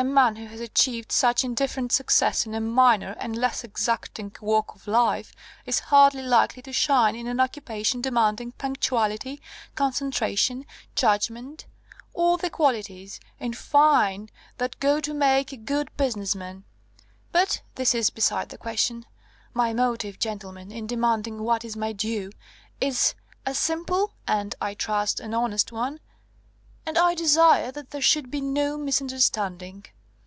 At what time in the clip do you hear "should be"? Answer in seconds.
28.00-28.40